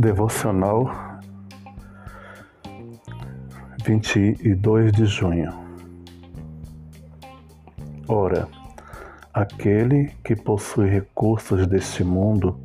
Devocional 0.00 0.88
22 3.84 4.92
de 4.92 5.06
junho. 5.06 5.52
Ora, 8.06 8.46
aquele 9.34 10.12
que 10.22 10.36
possui 10.36 10.88
recursos 10.88 11.66
deste 11.66 12.04
mundo 12.04 12.56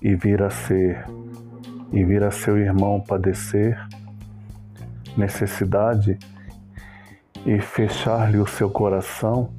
e 0.00 0.14
vir 0.14 0.42
a 0.42 0.48
ser 0.48 1.04
e 1.92 2.02
vir 2.02 2.24
a 2.24 2.30
seu 2.30 2.56
irmão 2.56 3.02
padecer 3.02 3.78
necessidade 5.18 6.18
e 7.44 7.60
fechar-lhe 7.60 8.38
o 8.38 8.46
seu 8.46 8.70
coração, 8.70 9.50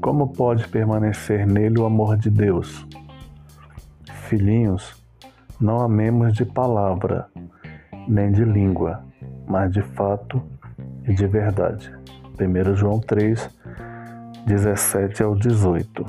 como 0.00 0.32
pode 0.32 0.66
permanecer 0.66 1.46
nele 1.46 1.78
o 1.78 1.86
amor 1.86 2.16
de 2.16 2.30
Deus? 2.30 2.84
Filhinhos, 4.28 5.05
não 5.60 5.80
amemos 5.80 6.34
de 6.34 6.44
palavra, 6.44 7.28
nem 8.06 8.30
de 8.30 8.44
língua, 8.44 9.02
mas 9.46 9.72
de 9.72 9.80
fato 9.80 10.42
e 11.06 11.14
de 11.14 11.26
verdade. 11.26 11.92
1 12.38 12.74
João 12.76 13.00
3, 13.00 13.48
17 14.46 15.22
ao 15.22 15.34
18. 15.34 16.04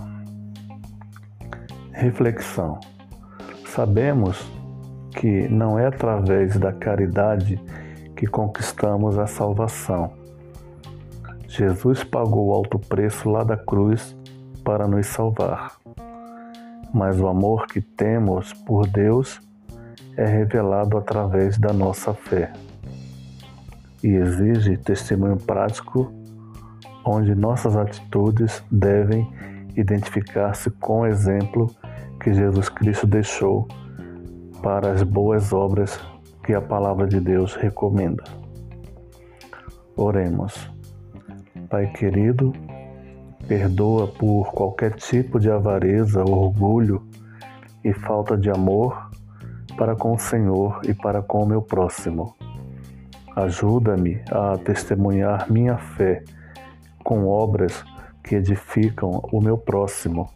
Reflexão. 1.94 2.80
Sabemos 3.68 4.46
que 5.12 5.48
não 5.48 5.80
é 5.80 5.88
através 5.88 6.58
da 6.58 6.73
caridade 6.73 7.58
que 8.16 8.28
conquistamos 8.28 9.18
a 9.18 9.28
salvação. 9.28 10.12
Jesus 11.48 12.04
pagou 12.04 12.54
alto 12.54 12.78
preço 12.78 13.30
lá 13.30 13.44
da 13.44 13.56
cruz 13.56 14.16
para 14.64 14.88
nos 14.88 15.08
salvar 15.08 15.78
mas 16.98 17.20
o 17.20 17.28
amor 17.28 17.68
que 17.68 17.80
temos 17.80 18.53
por 18.53 18.88
Deus 18.88 19.40
é 20.17 20.26
revelado 20.26 20.98
através 20.98 21.56
da 21.56 21.72
nossa 21.72 22.12
fé 22.12 22.52
e 24.04 24.08
exige 24.08 24.76
testemunho 24.78 25.38
prático 25.38 26.12
onde 27.06 27.36
nossas 27.36 27.76
atitudes 27.76 28.64
devem 28.72 29.31
identificar-se 29.76 30.72
com 30.72 31.02
o 31.02 31.06
exemplo 31.06 31.70
que 32.20 32.34
Jesus 32.34 32.67
Cristo 32.67 33.06
deixou 33.06 33.67
para 34.64 34.92
as 34.92 35.04
boas 35.04 35.54
obras 35.54 36.00
que 36.44 36.56
a 36.56 36.61
palavra 36.61 37.06
de 37.06 37.20
Deus 37.20 37.54
recomenda. 37.54 38.23
Oremos. 39.95 40.67
Pai 41.70 41.92
querido, 41.92 42.54
Perdoa 43.48 44.08
por 44.08 44.52
qualquer 44.52 44.95
tipo 44.95 45.40
de 45.40 45.50
avareza, 45.50 46.22
orgulho 46.22 47.08
e 47.84 47.94
falta 47.94 48.38
de 48.38 48.50
amor 48.50 49.09
para 49.78 49.95
com 49.95 50.14
o 50.14 50.20
Senhor 50.20 50.81
e 50.84 50.94
para 50.94 51.22
com 51.22 51.44
o 51.44 51.45
meu 51.45 51.62
próximo. 51.62 52.36
Ajuda-me 53.36 54.22
a 54.31 54.58
testemunhar 54.58 55.50
minha 55.52 55.78
fé 55.78 56.23
com 57.04 57.28
obras 57.28 57.86
que 58.23 58.36
edificam 58.36 59.22
o 59.31 59.39
meu 59.39 59.58
próximo 59.58 60.30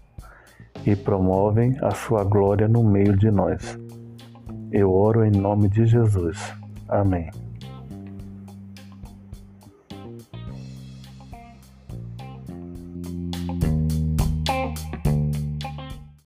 e 0.86 0.96
promovem 0.96 1.76
a 1.82 1.92
sua 1.92 2.24
glória 2.24 2.68
no 2.68 2.84
meio 2.84 3.18
de 3.18 3.30
nós. 3.30 3.78
Eu 4.72 4.94
oro 4.94 5.26
em 5.26 5.32
nome 5.32 5.68
de 5.68 5.86
Jesus. 5.86 6.54
Amém. 6.88 7.30